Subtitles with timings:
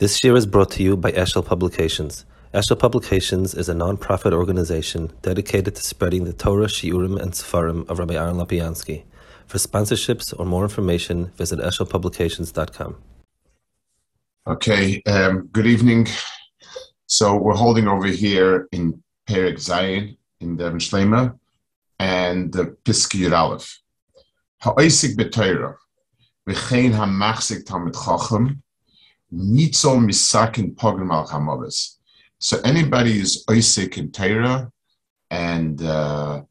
[0.00, 2.24] This year is brought to you by Eshel Publications.
[2.52, 8.00] Eshel Publications is a non-profit organization dedicated to spreading the Torah, Shiurim, and Sefarim of
[8.00, 9.04] Rabbi Aaron Lapiansky.
[9.46, 12.96] For sponsorships or more information, visit eshelpublications.com.
[14.48, 16.08] Okay, um, good evening.
[17.06, 21.38] So we're holding over here in Perik Zayin in Devon Shlema
[22.00, 23.80] and the Piski Aleph.
[24.60, 25.76] Ha'oisik b'Torah,
[26.48, 28.60] v'chein ha'machzik tamid chacham,
[29.34, 31.96] Nitzol misakin pogrom al hamavis.
[32.38, 34.70] So anybody who's oisik in Torah
[35.30, 36.42] and uh,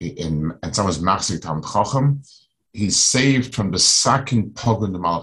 [0.00, 2.22] in and someone's machzik tam chacham,
[2.72, 5.22] he's saved from the sakin pogrom al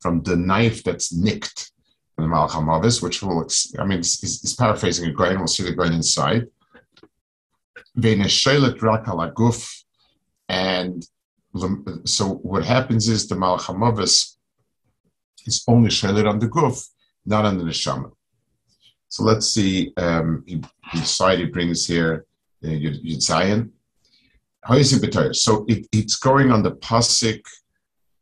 [0.00, 1.72] from the knife that's nicked
[2.14, 5.38] from the mal hamavis, which will I mean he's, he's paraphrasing a grain.
[5.38, 6.46] We'll see the grain inside.
[10.48, 11.06] And
[12.04, 14.36] so what happens is the malchamavis
[15.46, 16.88] is only shalit on the guf,
[17.24, 18.10] not on the neshama.
[19.08, 19.92] So let's see.
[19.96, 22.26] Um, he, brings here
[22.64, 23.70] uh, Yud.
[24.62, 27.42] How is it So it, it's going on the pasuk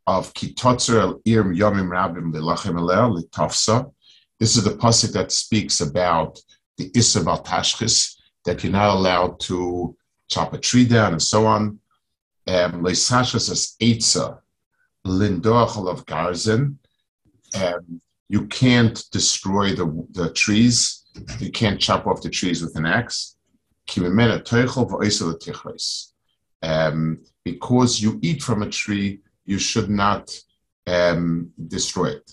[0.05, 3.91] of Kitotzer el Irm Yomim Rabim Lilachem Elel Litafsa.
[4.39, 6.39] This is the pasuk that speaks about
[6.77, 9.95] the Isser Tashchis, that you're not allowed to
[10.29, 11.79] chop a tree down and so on.
[12.45, 14.39] Um, Leisashas as Eitza,
[15.07, 16.75] Lindoachal of Garzin,
[17.55, 21.03] um, you can't destroy the, the trees.
[21.39, 23.35] You can't chop off the trees with an axe.
[26.61, 30.31] Um, because you eat from a tree, you should not
[30.87, 32.31] um, destroy it.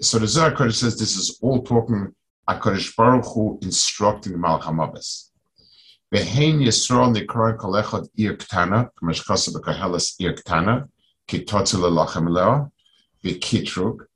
[0.00, 2.14] So the Zohar Kodesh says this is all talking
[2.48, 5.27] HaKadosh Baruch Hu instructing Malach HaMavis.
[6.12, 10.88] Ve'hein Yisrael nikroin kol echad ir ktana, k'mesh kosa b'kahelas ir ktana,
[11.26, 12.72] ki totzel lachem leo,
[13.22, 14.06] v'kitrug.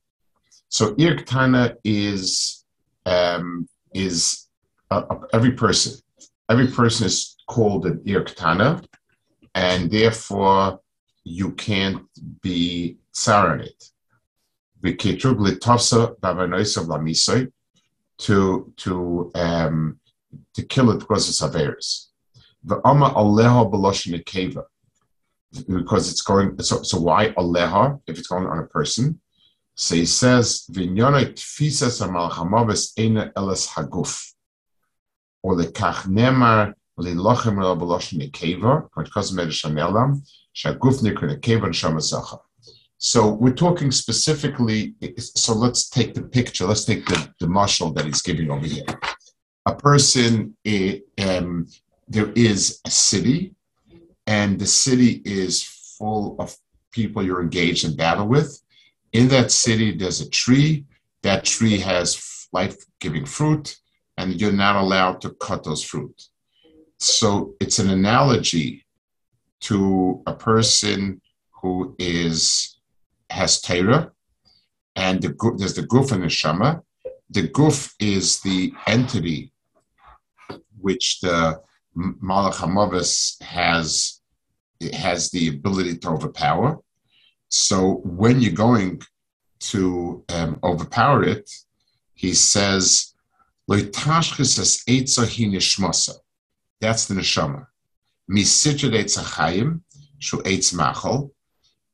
[0.68, 2.64] So ir ktana is
[3.04, 4.48] um, is
[4.90, 5.02] uh,
[5.34, 6.00] every person.
[6.48, 8.82] Every person is called an ir ktana,
[9.54, 10.80] and therefore
[11.24, 12.02] you can't
[12.40, 13.84] be tsar on it.
[14.82, 17.52] V'kitrug litofsa b'avanoisav lamisoi,
[18.16, 19.98] to to um,
[20.54, 22.06] to kill it because it's Averis.
[22.64, 24.64] The Amma Aleha Beloshin Keva.
[25.66, 29.20] Because it's going, so, so why Aleha if it's going on a person?
[29.74, 34.32] So he says, Vinyana Tfisas Amalchamavis Eina Elas Haguf.
[35.42, 36.06] Or the Kach
[36.98, 40.20] Lilochem El Beloshin Keva, because Medishanelam,
[40.54, 42.38] Shaguf Nikr Keva and Shamazacha.
[42.98, 48.04] So we're talking specifically, so let's take the picture, let's take the, the marshal that
[48.04, 48.84] he's giving over here
[49.66, 50.56] a person,
[51.18, 51.66] um,
[52.08, 53.54] there is a city,
[54.26, 55.62] and the city is
[55.98, 56.56] full of
[56.90, 58.60] people you're engaged in battle with.
[59.12, 60.84] In that city, there's a tree.
[61.22, 63.76] That tree has life giving fruit,
[64.18, 66.28] and you're not allowed to cut those fruit.
[66.98, 68.84] So it's an analogy
[69.62, 71.20] to a person
[71.50, 72.78] who is
[73.30, 74.12] has Torah,
[74.96, 76.82] and the, there's the Guf and the Shama.
[77.30, 79.51] The Guf is the entity
[80.82, 81.60] which the
[81.96, 84.20] Malach Hamavis has
[84.92, 86.78] has the ability to overpower.
[87.48, 89.02] So when you're going
[89.60, 91.48] to um, overpower it,
[92.14, 93.14] he says,
[93.68, 93.86] That's
[97.06, 97.66] the neshama.
[100.18, 101.30] shu eitz machol.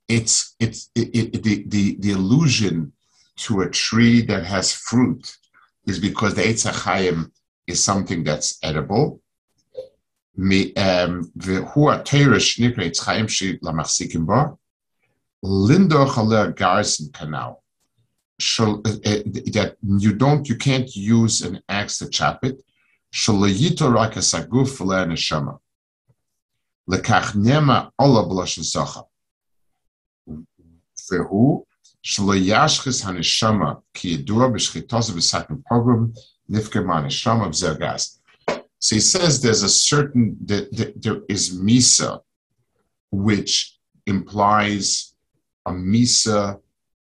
[0.09, 2.93] It's it's it, it, the, the the illusion
[3.37, 5.37] to a tree that has fruit
[5.87, 6.65] is because the eitz
[7.72, 9.20] is something that's edible.
[11.36, 14.34] והוא התרא שנקרא עץ חיים שלמחזיקים בו,
[15.68, 17.54] לינדוך עליה garrison canal.
[19.58, 22.62] That you don't, you can't use an axe to chop it.
[23.12, 25.52] שלא ייתו רק הסגוף ולנשמה.
[26.88, 29.02] לכך נאמר עולה בלשון זכה.
[31.12, 31.66] והוא
[32.04, 36.12] שלא ישחס הנשמה, כי ידוע בשחיתו זה בסכן פוגרום,
[36.51, 38.19] Nifkeman Sham of Zergas.
[38.81, 40.69] So he says there's a certain that,
[41.03, 42.21] there is misa,
[43.11, 45.15] which implies
[45.67, 46.61] a misa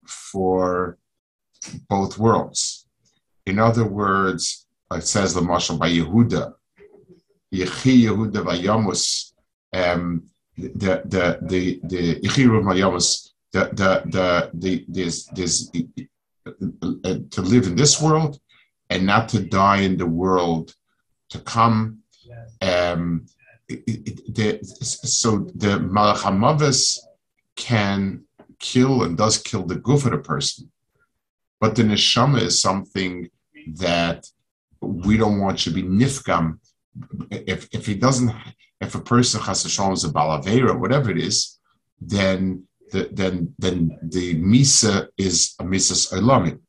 [0.05, 0.99] for
[1.89, 2.87] both worlds.
[3.47, 6.55] In other words, it says the marshal by Yehuda,
[7.53, 9.33] Yechi Yehuda Vayamus,
[9.73, 10.23] um,
[10.57, 15.71] the the the the Vayamus, the the the the there's there's
[16.47, 18.39] uh, to live in this world
[18.91, 20.75] and not to die in the world
[21.31, 21.99] to come.
[22.63, 23.27] Um,
[23.69, 26.99] it, it, the, so the Malach
[27.57, 28.25] can
[28.59, 30.71] kill and does kill the goof of the person,
[31.61, 33.29] but the neshama is something
[33.75, 34.27] that
[34.81, 36.59] we don't want to be nifgam.
[37.31, 38.33] If if he doesn't,
[38.81, 41.59] if a person has a shalom is a balavera, whatever it is,
[42.01, 46.61] then the, then then the misa is a misas olamim.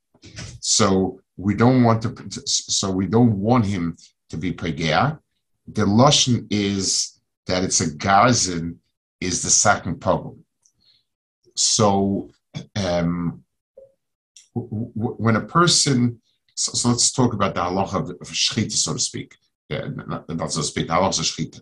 [0.60, 2.42] So we don't want to.
[2.46, 3.96] So we don't want him
[4.30, 5.20] to be pegea.
[5.68, 8.78] The lashon is that it's a gazin
[9.22, 10.44] is the second problem.
[11.56, 12.30] So
[12.76, 13.44] um,
[14.56, 16.22] w- w- when a person,
[16.56, 19.36] so, so, let's talk about the halacha of, shchita, so to speak.
[19.70, 21.62] Yeah, not, not so to speak, the halacha of shchita.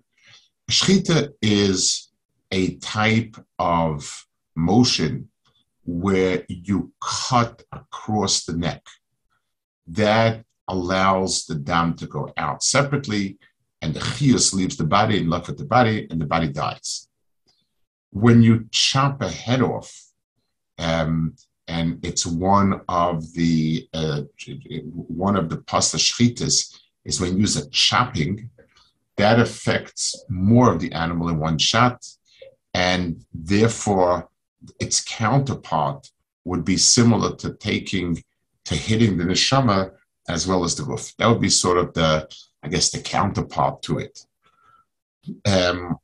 [0.72, 2.12] Shchita is
[2.52, 4.26] a type of
[4.56, 5.30] motion
[5.86, 8.84] where you cut across the neck.
[9.88, 13.38] That allows the dam to go out separately,
[13.82, 17.08] and the chius leaves the body and left with the body, and the body dies.
[18.12, 19.92] When you chop a head off,
[20.78, 21.36] um,
[21.68, 24.22] and it's one of the uh,
[24.92, 28.50] one of the pasta shchitas is when you use a chopping,
[29.18, 32.06] that affects more of the animal in one shot,
[32.74, 34.30] and therefore
[34.80, 36.10] its counterpart
[36.44, 38.24] would be similar to taking
[38.66, 39.92] to hitting the neshama
[40.28, 41.14] as well as the roof.
[41.18, 42.28] That would be sort of the,
[42.64, 44.20] I guess, the counterpart to it.
[45.46, 45.98] Um,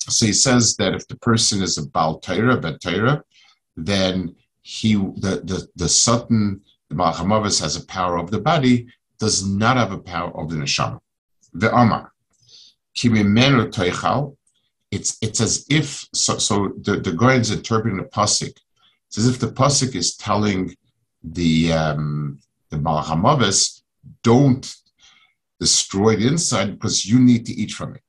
[0.00, 2.80] so he says that if the person is a Baal Torah, Bet
[3.76, 9.46] then he, the, the, the Satan, the Malchamavis has a power of the body, does
[9.46, 11.00] not have a power of the neshama.
[11.52, 12.12] The Amar,
[12.94, 14.36] Toichal,
[14.90, 18.56] it's it's as if so, so the the guy is interpreting the pasuk.
[19.08, 20.76] It's as if the pasuk is telling
[21.26, 22.38] the um,
[22.70, 23.82] the Malachamavis,
[24.22, 24.74] don't
[25.58, 28.02] destroy the inside because you need to eat from it.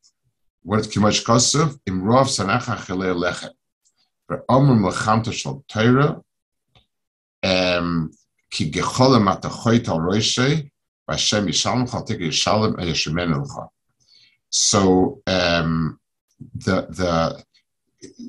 [0.64, 3.52] What is kimash kasav imrov sanacha chile lechem.
[4.28, 6.22] For amr mlechamta shal Torah,
[7.44, 8.12] um,
[8.52, 10.70] ki gecholim at the choyt al roishe,
[11.08, 13.70] Hashem yishalom chal tek yishalom el yeshemen elcha.
[14.50, 16.00] So um,
[16.54, 17.44] the the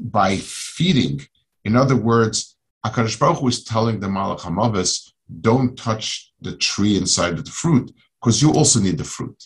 [0.01, 1.21] by feeding,
[1.65, 2.57] in other words,
[2.89, 7.51] Akadosh Baruch Hu is telling the Malach Hamavis, don't touch the tree inside of the
[7.51, 9.45] fruit because you also need the fruit.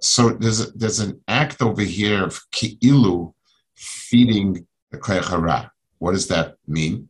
[0.00, 3.32] So there's a, there's an act over here of ki'ilu
[3.74, 5.70] feeding the koyachara.
[5.98, 7.08] What does that mean?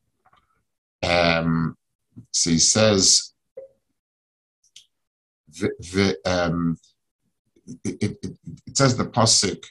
[1.02, 1.76] Um,
[2.30, 3.34] so he says,
[5.58, 6.78] the, the, um,
[7.84, 9.64] it, it, it, says the pasuk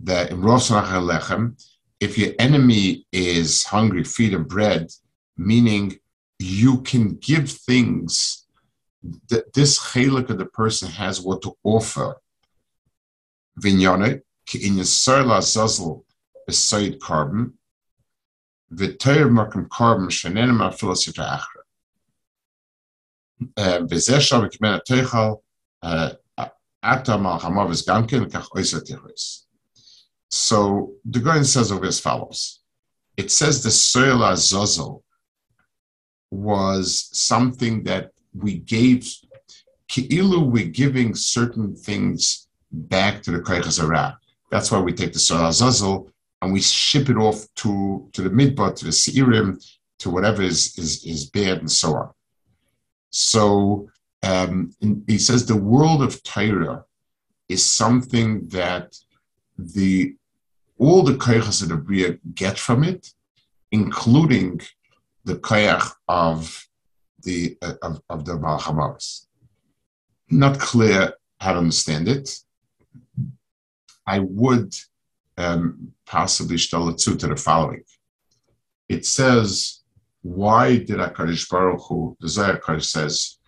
[0.00, 1.62] that in Rosh lechem,
[2.00, 4.90] if your enemy is hungry, feed him bread,
[5.36, 5.98] meaning
[6.38, 8.46] you can give things
[9.28, 12.20] that this chalik of the person has what to offer.
[13.60, 14.22] Vinyane,
[14.54, 16.02] in yisrael
[17.00, 17.52] carbon,
[18.72, 21.62] v'toyer markum carbon shenenim afilas yita achra.
[23.56, 24.20] Uh, v'zeh
[25.82, 26.10] uh,
[26.82, 29.44] hamav is gamkin, kach.
[30.30, 32.60] So the Goyen says over as follows.
[33.16, 35.04] It says the soil azazel
[36.32, 39.06] was something that we gave,
[39.88, 44.16] Ki'ilu, we're giving certain things back to the Koyach
[44.50, 48.30] That's why we take the Soil Azazel and we ship it off to, to the
[48.30, 49.62] Midbar, to the Seirim,
[49.98, 52.10] to whatever is, is, is bad and so on.
[53.10, 53.90] So
[54.22, 54.74] um,
[55.06, 56.84] he says the world of Torah
[57.48, 58.96] is something that
[59.58, 60.14] the
[60.78, 63.12] all the Bria get from it,
[63.70, 64.60] including
[65.24, 66.66] the koyach of
[67.22, 69.26] the uh, of, of the Malchamavis.
[70.30, 72.38] Not clear how to understand it.
[74.06, 74.74] I would
[75.36, 76.56] um, possibly
[76.88, 77.84] it to the following.
[78.88, 79.80] It says,
[80.22, 82.28] why did HaKadosh Baruch Hu, the
[82.62, 83.38] Kodesh says,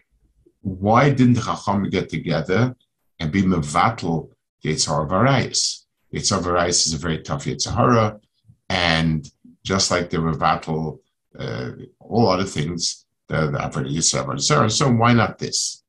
[0.60, 2.74] why didn't the Chacham get together
[3.20, 4.30] and be mevatel
[4.62, 5.84] the Yitzhar Varayis?
[6.12, 8.20] Yitzhar Varayis is a very tough Yitzhara,
[8.68, 9.28] and
[9.62, 10.98] just like the mevatel
[11.38, 15.82] uh, all other things, that the, Avodah Yisrael, so why not this?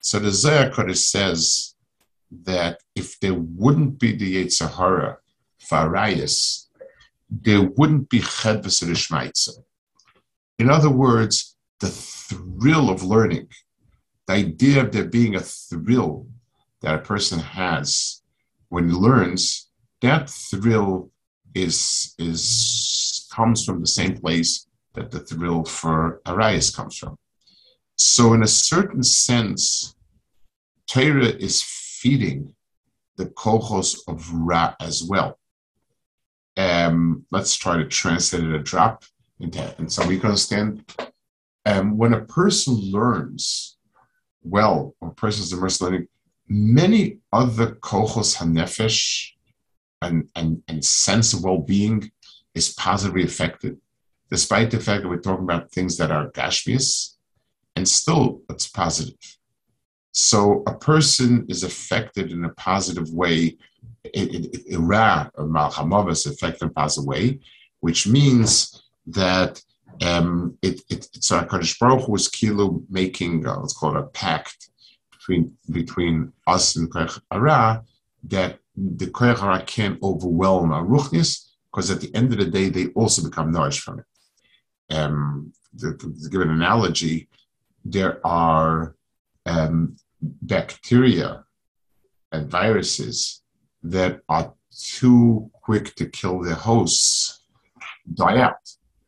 [0.00, 1.74] So the Kodesh says
[2.44, 5.16] that if there wouldn't be the Yitzhara
[5.60, 6.66] Farayas,
[7.30, 9.50] there wouldn't be Chedvis Rishmaitza.
[10.58, 13.48] In other words, the thrill of learning,
[14.26, 16.26] the idea of there being a thrill
[16.82, 18.22] that a person has
[18.68, 19.68] when he learns,
[20.00, 21.10] that thrill
[21.54, 22.40] is is
[23.40, 24.50] comes from the same place
[24.94, 27.14] that the thrill for Arias comes from.
[27.96, 29.94] So, in a certain sense,
[30.86, 31.62] Torah is
[32.00, 32.54] feeding
[33.16, 34.18] the kohos of
[34.48, 35.30] Ra as well.
[36.68, 38.96] um, let's try to translate it a drop
[39.38, 40.70] into and so we can understand.
[41.70, 43.76] Um, when a person learns
[44.42, 46.06] well, or is immersed learning,
[46.48, 47.04] many
[47.40, 48.98] other kohos hanefesh
[50.02, 52.10] and, and, and sense of well-being
[52.54, 53.78] is positively affected,
[54.30, 57.16] despite the fact that we're talking about things that are gashmias,
[57.76, 59.36] and still it's positive.
[60.12, 63.56] So a person is affected in a positive way.
[64.72, 67.38] Ra or Malchamava is affected in a positive way,
[67.80, 69.62] which means that
[70.02, 74.00] um, it, it, it's our Kadosh Baruch Hu is kilo making, uh, let's call it
[74.00, 74.70] a pact
[75.12, 77.84] between between us and Koyach Ara
[78.24, 82.68] that the Koyach Ara can't overwhelm our Ruchnis because at the end of the day,
[82.68, 84.94] they also become nourished from it.
[84.94, 87.28] Um, to, to give an analogy,
[87.84, 88.96] there are
[89.46, 91.44] um, bacteria
[92.32, 93.42] and viruses
[93.82, 97.40] that are too quick to kill their hosts
[98.14, 98.56] die out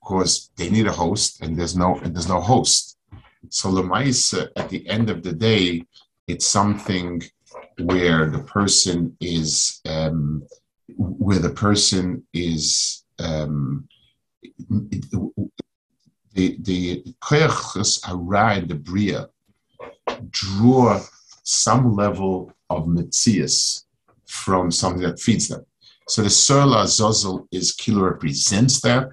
[0.01, 2.99] because they need a host and there's no and there's no host.
[3.49, 5.85] So Lemaisa, at the end of the day,
[6.27, 7.23] it's something
[7.79, 10.47] where the person is um,
[10.97, 13.89] where the person is um,
[16.35, 19.29] the the koyachos hara the bria
[20.31, 21.01] draw
[21.43, 23.85] some level of mitzias
[24.27, 25.65] from something that feeds them.
[26.09, 29.13] So the Surla Zozel is killer represents that,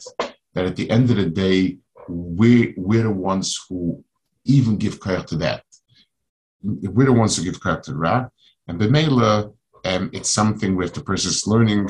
[0.54, 4.04] that at the end of the day, we're, we're the ones who
[4.46, 5.64] even give credit to that.
[6.64, 8.28] We're the ones who give credit to Ra.
[8.68, 9.54] And Bemela,
[9.86, 11.90] um, it's something if the person is learning,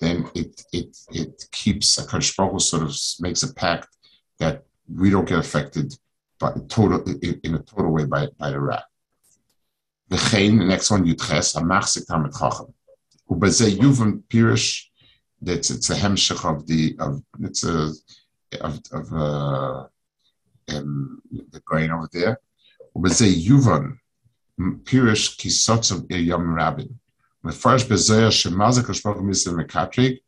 [0.00, 3.88] then it it it keeps a Baruch sort of makes a pact
[4.38, 5.94] that we don't get affected
[6.38, 8.80] by total in a total way by, by the Ra.
[10.10, 12.72] V'chein, the next one, Yudches, a machzik tamet chacham.
[13.30, 14.84] Ubezeh yuvan pirish,
[15.42, 17.92] that's it's a hemshech of the of it's a
[18.60, 19.86] of of uh,
[20.74, 22.38] um, the grain over there.
[22.96, 23.98] Ubezeh yuvan
[24.58, 26.98] pirish kisotz of yom rabin.
[27.45, 30.19] Mefresh bezoyer shemazik kashpok misel mekatrik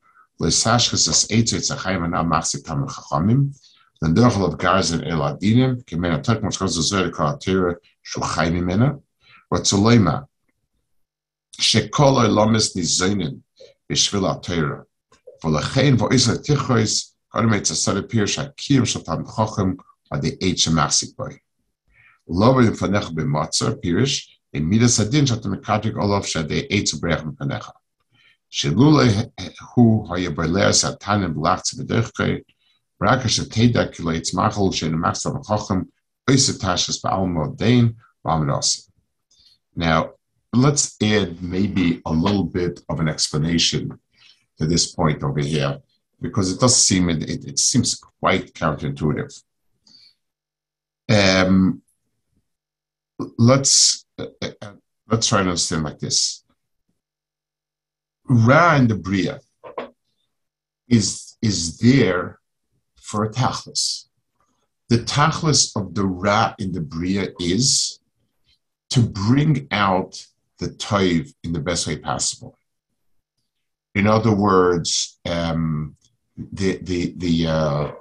[0.41, 3.55] leisashkes es eitzu it's a chayim anam machzik tamet chachamim.
[4.01, 8.99] Then derchel of garzen el adinim kemen atak moshkos zoyer kol atira shulchay mimena.
[9.51, 10.25] Ratzolema,
[11.61, 13.31] שכל העולמס ניזונים
[13.91, 14.77] בשביל התורה.
[15.45, 19.73] ולכן ואיזה תיכויס, קודם את הסדר פיר שהקיום של תלמיד חוכם
[20.11, 21.25] עד עת שמחזיק בו.
[22.39, 25.94] לא בפניך במצר, פירש, in midas adin shat mekatik
[26.70, 26.94] eitz
[27.36, 27.72] panecha.
[28.50, 29.30] Shelule
[29.74, 30.72] hu hoye berler
[33.48, 33.88] teda
[34.34, 34.94] machol shen
[35.42, 35.86] chochem,
[37.56, 37.94] dein.
[39.74, 40.10] Now,
[40.52, 43.98] let's add maybe a little bit of an explanation
[44.58, 45.80] to this point over here,
[46.20, 49.42] because it does seem, it, it, it seems quite counterintuitive.
[51.08, 51.80] Um,
[53.38, 54.72] let's uh, uh,
[55.10, 56.44] let's try to understand like this.
[58.28, 59.40] Ra and the Bria
[60.88, 62.38] is is there
[63.00, 64.06] for a tachlis.
[64.88, 68.00] The tachlis of the Ra in the Bria is
[68.90, 70.24] to bring out
[70.58, 72.56] the toiv in the best way possible.
[73.94, 75.96] In other words, um,
[76.36, 77.92] the the the uh,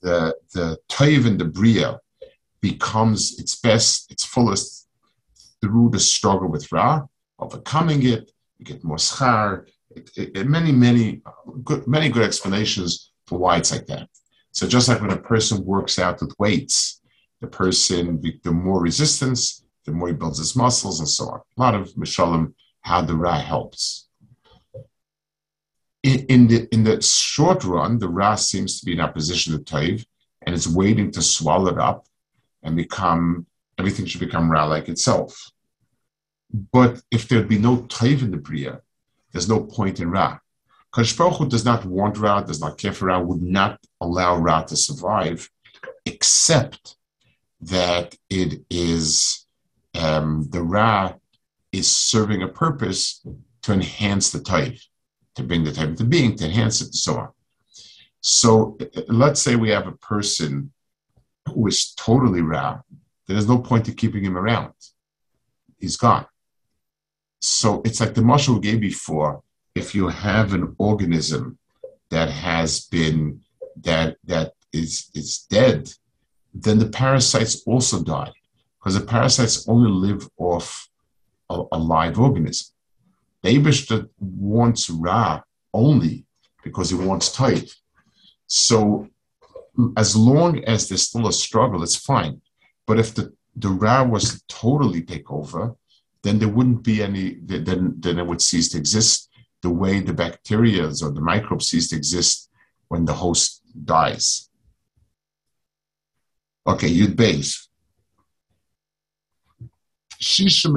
[0.00, 2.00] the the toiv in the bria
[2.60, 4.88] becomes its best, its fullest
[5.60, 7.02] through the struggle with Ra,
[7.38, 8.30] overcoming it.
[8.58, 9.66] You get more schar.
[9.90, 14.08] It, it, it, many many uh, good many good explanations for why it's like that.
[14.52, 17.00] So just like when a person works out with weights,
[17.40, 21.40] the person the more resistance, the more he builds his muscles and so on.
[21.56, 24.08] A lot of Mishalim, how the Ra helps.
[26.02, 29.58] In, in, the, in the short run, the Ra seems to be in opposition to
[29.58, 30.06] Taiv
[30.42, 32.06] and it's waiting to swallow it up
[32.66, 33.46] and become,
[33.78, 35.50] everything should become Ra like itself.
[36.72, 38.80] But if there'd be no Taiv in the Bria,
[39.32, 40.38] there's no point in Ra.
[41.16, 44.76] Baruch does not want Ra, does not care for Ra, would not allow Ra to
[44.76, 45.48] survive,
[46.04, 46.96] except
[47.60, 49.46] that it is
[49.94, 51.14] um, the Ra
[51.72, 53.24] is serving a purpose
[53.62, 54.78] to enhance the type,
[55.34, 57.28] to bring the type into being, to enhance it, and so on.
[58.22, 60.72] So let's say we have a person
[61.52, 62.80] who is totally Ra,
[63.26, 64.72] there's no point to keeping him around.
[65.78, 66.26] He's gone.
[67.40, 69.42] So it's like the we gave before.
[69.74, 71.58] If you have an organism
[72.10, 73.40] that has been
[73.82, 75.90] that that is is dead,
[76.54, 78.32] then the parasites also die
[78.78, 80.88] because the parasites only live off
[81.50, 82.68] a, a live organism.
[83.44, 86.24] Abishta wants Ra only
[86.64, 87.70] because he wants tight.
[88.46, 89.08] So
[89.96, 92.40] as long as there's still a struggle, it's fine.
[92.86, 95.74] But if the, the Ra was to totally take over,
[96.22, 99.30] then there wouldn't be any, then, then it would cease to exist
[99.62, 102.50] the way the bacteria or the microbes cease to exist
[102.88, 104.48] when the host dies.
[106.66, 107.68] Okay, Yud Beis.
[110.20, 110.72] Shisha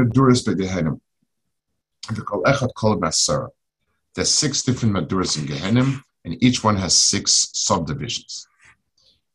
[4.16, 8.48] There's six different Meduras in Gehenim, and each one has six subdivisions.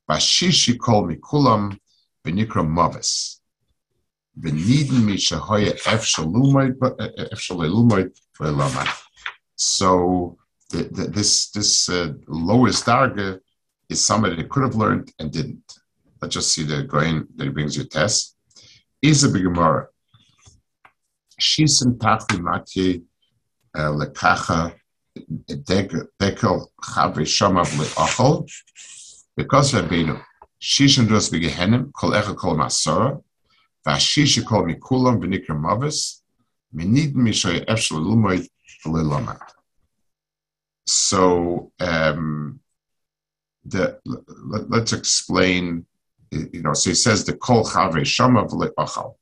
[0.09, 1.79] Bashishi Kol Mikulam
[2.25, 3.41] Benikra Mavis.
[4.39, 6.79] Beniden Mishahoya Efshalumoid
[8.39, 8.89] Ve'lamai.
[9.57, 10.37] So
[10.71, 13.41] the, the, this this uh, lowest target
[13.89, 15.79] is somebody that could have learned and didn't.
[16.21, 18.37] Let's just see the grain that he brings you test.
[19.03, 19.89] Is a big Gemara.
[21.41, 23.03] Shisen tachli matye
[23.75, 24.75] uh, lekacha
[25.17, 28.51] dekel chavre shamav leachol.
[29.37, 30.21] Because Rabbeinu,
[30.61, 33.21] shishin dos begehenim, kol echa kol masora,
[33.87, 36.23] vashisha kol mikulam v'nikra mavis,
[36.75, 38.49] menid mishoy efshel lumoid
[38.85, 39.41] v'lilomat.
[40.87, 42.61] So um,
[43.65, 45.87] the, let, us explain.
[46.31, 49.15] You know, so he says the kol chave shama v'le'achal.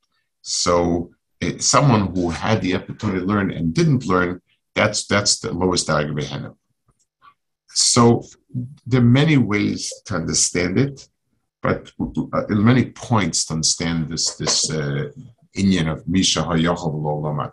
[0.42, 4.40] So it, someone who had the opportunity to learn and didn't learn,
[4.74, 6.56] that's that's the lowest argument.
[7.74, 8.22] So
[8.86, 11.08] there are many ways to understand it,
[11.62, 15.10] but uh, many points to understand this this uh,
[15.56, 17.52] inyan of Misha Hayochel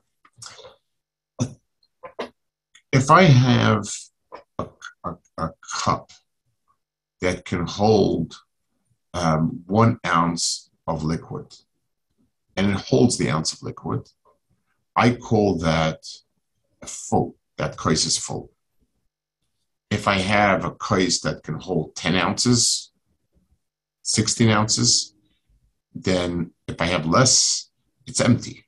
[2.91, 3.87] if I have
[4.57, 4.67] a,
[5.03, 5.49] a, a
[5.83, 6.11] cup
[7.21, 8.35] that can hold
[9.13, 11.53] um, one ounce of liquid,
[12.55, 14.09] and it holds the ounce of liquid,
[14.95, 15.99] I call that
[16.81, 17.35] a full.
[17.57, 18.51] That case is full.
[19.89, 22.91] If I have a case that can hold 10 ounces,
[24.03, 25.15] 16 ounces,
[25.93, 27.69] then if I have less,
[28.05, 28.65] it's empty.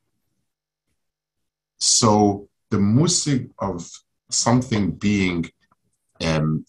[1.79, 3.89] So the musig of
[4.29, 5.51] something being
[6.23, 6.65] um,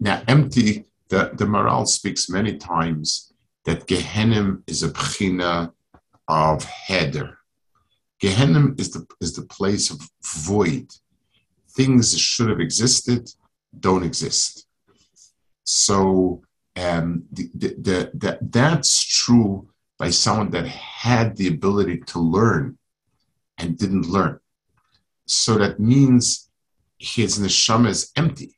[0.00, 0.84] now empty.
[1.08, 3.32] The, the Maharal speaks many times
[3.64, 5.72] that Gehenim is a bchina
[6.28, 7.38] of heder.
[8.22, 10.90] Gehenim is the, is the place of void.
[11.70, 13.30] Things should have existed
[13.78, 14.66] don't exist.
[15.64, 16.42] So
[16.76, 22.78] um, the, the, the, that's true by someone that had the ability to learn
[23.58, 24.38] and didn't learn.
[25.26, 26.48] So that means
[26.98, 28.54] his neshama is empty.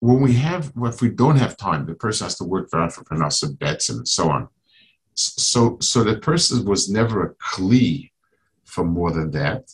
[0.00, 3.58] When we have, if we don't have time, the person has to work for parnasa
[3.58, 4.48] bets and so on.
[5.14, 8.10] So, so the person was never a kli
[8.64, 9.70] for more than that,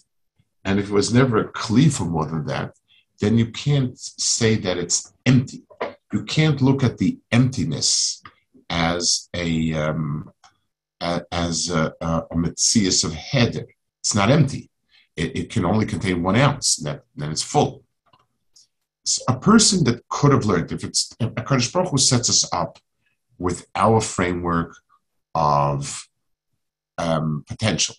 [0.65, 2.78] and if it was never a kli for more than that,
[3.21, 5.65] then you can't say that it's empty.
[6.13, 8.23] You can't look at the emptiness
[8.71, 10.31] as a um,
[11.01, 13.67] as a, a, a of heder.
[14.01, 14.71] It's not empty
[15.19, 17.83] it, it can only contain one ounce, that, then it's full.
[19.27, 22.79] A person that could have learned, if it's a Kadosh Baruch Hu sets us up
[23.39, 24.77] with our framework
[25.35, 26.07] of
[26.99, 27.97] um, potential.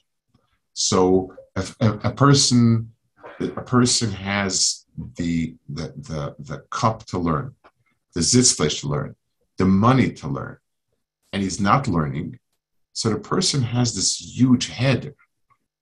[0.74, 2.94] So if a, a, person
[3.40, 7.56] a person has the, the the the cup to learn,
[8.14, 9.16] the sitzfleisch to learn,
[9.58, 10.58] the money to learn,
[11.32, 12.40] and he's not learning,
[12.94, 15.16] so the person has this huge head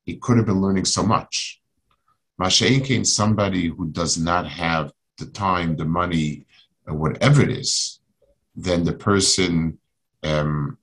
[0.07, 1.61] he could have been learning so much.
[2.39, 6.45] Masha'inkin, somebody who does not have the time, the money,
[6.85, 7.99] whatever it is,
[8.55, 9.77] then the person
[10.23, 10.77] um,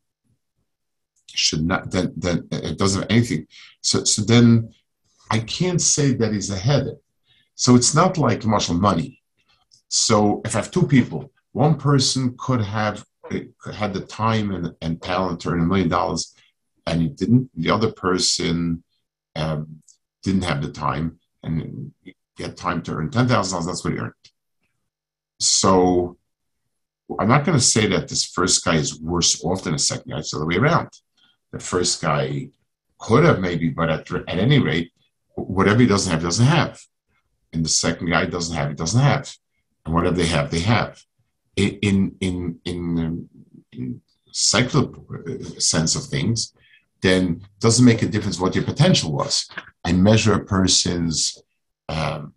[1.28, 3.46] should not, then, then it doesn't have anything.
[3.80, 4.74] So, so then
[5.30, 6.86] I can't say that he's ahead.
[7.54, 9.22] So it's not like martial money.
[9.88, 13.04] So if I have two people, one person could have
[13.72, 16.34] had the time and, and talent to earn a million dollars
[16.86, 17.50] and he didn't.
[17.54, 18.82] The other person
[19.36, 19.82] um,
[20.22, 24.12] didn't have the time and he had time to earn $10,000, that's what he earned.
[25.38, 26.16] So
[27.18, 30.10] I'm not going to say that this first guy is worse off than the second
[30.10, 30.18] guy.
[30.18, 30.88] It's the other way around.
[31.52, 32.48] The first guy
[32.98, 34.92] could have maybe, but at, at any rate,
[35.34, 36.80] whatever he doesn't have, doesn't have.
[37.54, 39.32] And the second guy doesn't have, he doesn't have.
[39.84, 41.02] And whatever they have, they have.
[41.56, 43.28] In in in, in,
[43.72, 44.00] in
[44.32, 46.52] cyclic uh, sense of things,
[47.00, 49.48] then it doesn't make a difference what your potential was.
[49.84, 51.38] I measure a person's
[51.88, 52.34] um,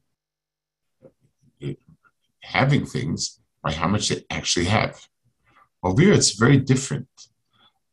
[2.42, 5.08] having things by how much they actually have.
[5.84, 7.08] Over here, it's very different.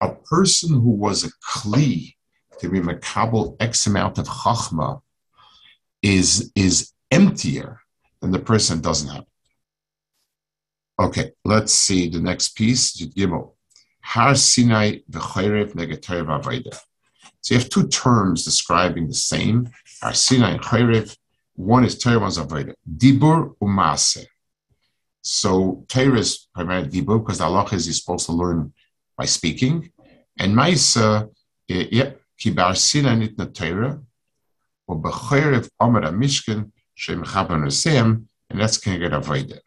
[0.01, 2.15] A person who was a kli
[2.59, 5.01] to be makabel X amount of chachma
[6.03, 7.81] is, is emptier
[8.21, 9.25] than the person doesn't have.
[11.01, 13.03] Okay, let's see the next piece.
[14.01, 16.79] Har Sinai v'chorev negatev avodah.
[17.41, 19.71] So you have two terms describing the same.
[20.03, 21.17] Har Sinai and chorev.
[21.57, 22.75] One is Torah, one's avodah.
[22.89, 24.27] Dibur umase.
[25.23, 28.73] So Torah is primarily dibur because the Allah is supposed to learn
[29.17, 29.91] by speaking,
[30.39, 31.31] and Maisa,
[31.69, 34.01] eh, yeah, ki bar Sinai nitna Torah,
[34.87, 36.71] or b'chorev amar mishkan
[38.51, 39.59] and that's Keneged Avodah.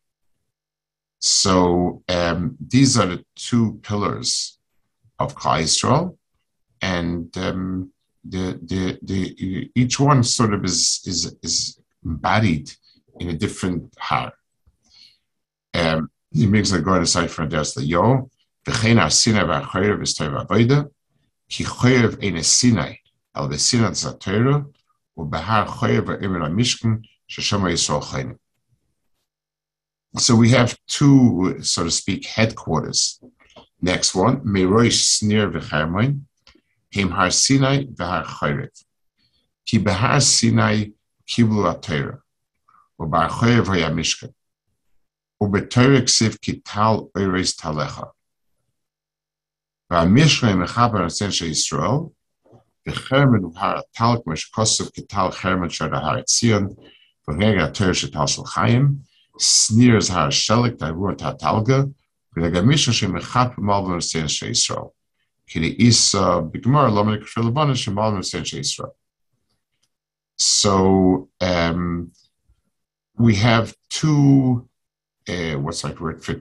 [1.20, 4.60] So um, these are the two pillars
[5.20, 6.16] of Yisrael,
[6.82, 7.92] and um,
[8.24, 12.72] the, the, the, each one sort of is, is, is embodied
[13.20, 14.34] in a different har.
[15.74, 18.30] Um, he makes a going aside from das the yo,
[18.66, 20.90] v'chein asina v'achoyev v'stoy v'avoida,
[21.50, 23.00] ki choyev ein esinai,
[23.34, 24.66] al v'sinat zatera,
[25.18, 28.02] u'behar choyev v'emer ha-mishkan, so
[30.36, 33.22] we have two, so to speak, headquarters.
[33.82, 36.22] Next one, Meroish Snir v'Chermoin,
[36.90, 38.84] Him Har Sinai v'Har Chayrev.
[39.66, 40.92] Ki b'Har Sinai
[41.28, 42.20] kiblu ha'Torah,
[43.00, 44.34] u'Bar Chayrev vayamishka, Mishkan,
[45.42, 48.12] u'B'Torah ksiv ki tal oireis talecha.
[49.92, 52.12] V'Mishkan mechaber asen she Yisrael,
[52.88, 56.24] v'Chermen u'Har Talk mesh kosuv ki tal Chermen shad ha'Har
[57.28, 59.04] Chaim,
[59.38, 61.94] sneers Har Shelik Tavur Tatalga.
[65.48, 66.90] Kiri Isa Bigmar
[70.38, 72.12] So um,
[73.18, 74.70] we have two,
[75.28, 76.36] uh, what's that word for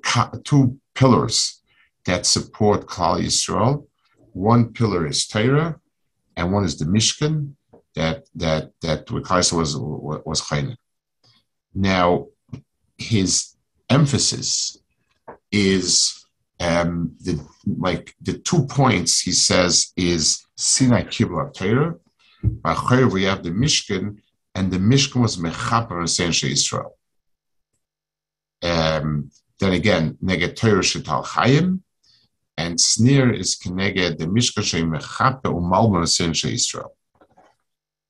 [0.44, 1.62] two pillars
[2.05, 3.87] that support Klal Yisrael.
[4.33, 5.81] One pillar is Torah,
[6.37, 7.56] and one is the Mishkan,
[7.97, 10.77] that that that Klal was was Chayna.
[11.75, 12.27] Now,
[12.97, 13.57] his
[13.91, 14.79] emphasis
[15.51, 16.25] is
[16.61, 21.97] um, the like the two points he says is Sinai Kibla Torah.
[22.43, 22.75] By
[23.13, 24.19] we have the Mishkan,
[24.55, 26.97] and the Mishkan was Mechaper essentially Israel.
[28.63, 31.81] Um, then again, Neged Torah Shetal Chayim,
[32.57, 36.97] and Snir is Keneged the Mishkan Shei Mechaper Umalman essentially Israel.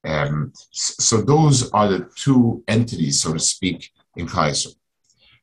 [0.05, 4.69] Um, so those are the two entities, so to speak, in Kaiser.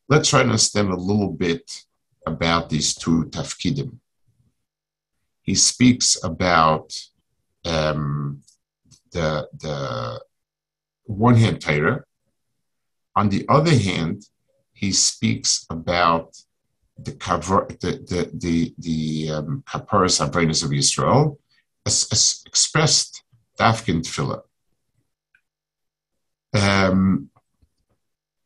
[0.08, 1.84] Let's try to understand a little bit
[2.26, 3.98] about these two tafkidim.
[5.42, 6.96] He speaks about
[7.64, 8.42] um,
[9.12, 10.20] the, the
[11.04, 12.04] one hand Torah.
[13.16, 14.26] On the other hand,
[14.72, 16.36] he speaks about
[16.98, 21.38] the cover, the the the, the um, kaparas of Israel,
[21.86, 23.23] as, as expressed
[23.58, 24.42] dafkin tefillah.
[26.54, 27.30] Um,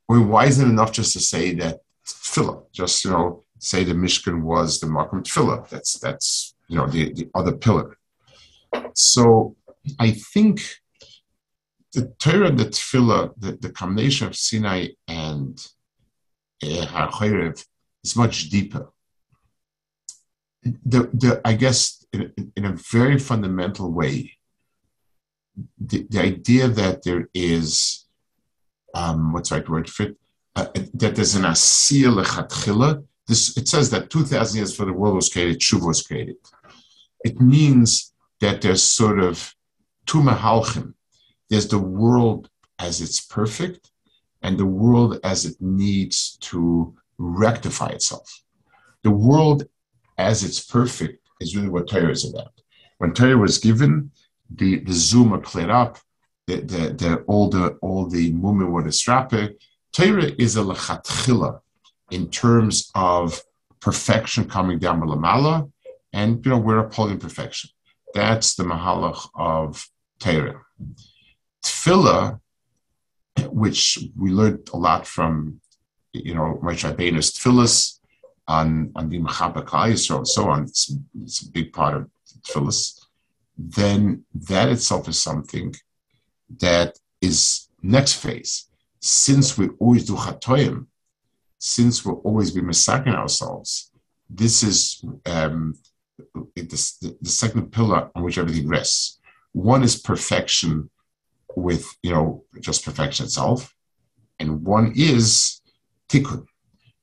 [0.09, 2.65] mean, why isn't it enough just to say that tefillah?
[2.73, 5.69] Just you know, say the Mishkan was the Makom tefillah.
[5.69, 7.97] That's that's you know the, the other pillar.
[8.95, 9.57] So
[9.99, 10.61] I think
[11.95, 15.67] the Torah and the tefillah, the, the combination of Sinai and
[16.63, 17.55] uh, Har
[18.05, 18.89] is much deeper.
[20.63, 24.38] The, the, I guess in, in a very fundamental way,
[25.79, 28.07] the, the idea that there is
[28.95, 30.17] um, what's the right word for it?
[30.57, 33.05] Uh, that there's an asiyah lechatchila.
[33.27, 36.37] This it says that two thousand years before the world was created, Shuv was created.
[37.25, 39.55] It means that there's sort of
[40.07, 40.95] two mahalchim.
[41.51, 43.91] There's the world as it's perfect,
[44.43, 48.43] and the world as it needs to rectify itself.
[49.03, 49.65] The world
[50.17, 52.53] as it's perfect is really what Torah is about.
[52.99, 54.11] When Torah was given,
[54.55, 55.99] the, the Zuma cleared up,
[56.47, 59.59] the, the, the, all the all the mumin were strape.
[59.93, 61.61] Torah is a lechatchila
[62.11, 63.43] in terms of
[63.81, 65.71] perfection coming down malamala,
[66.13, 67.71] and you know we're upholding perfection.
[68.15, 69.87] That's the mahalach of
[70.19, 70.63] Torah.
[71.63, 72.41] Tefillah,
[73.51, 75.61] which we learned a lot from,
[76.13, 77.99] you know, Moshe Rabbeinu's tefillahs
[78.47, 80.63] on on the Mechabakah and so on.
[80.63, 82.11] It's, it's a big part of
[82.47, 82.98] tefillahs.
[83.59, 85.75] Then that itself is something
[86.61, 88.69] that is next phase.
[89.01, 90.87] Since we always do chatoim,
[91.59, 93.91] since we'll always be massacring ourselves,
[94.31, 95.75] this is um,
[96.55, 99.19] the, the second pillar on which everything rests.
[99.53, 100.91] One is perfection
[101.57, 103.75] with, you know, just perfection itself.
[104.39, 105.61] And one is
[106.09, 106.47] tikkun.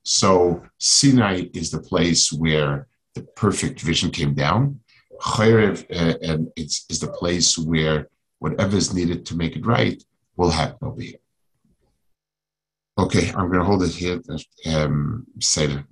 [0.04, 4.80] So Sinai is the place where the perfect vision came down.
[5.20, 10.02] Chayrev uh, and it's is the place where whatever is needed to make it right
[10.36, 11.18] will happen over here.
[12.98, 14.20] Okay, I'm going to hold it here.
[14.66, 15.84] Um, Seder.